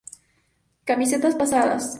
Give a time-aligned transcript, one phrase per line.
[0.89, 1.83] Camisetas Pasadas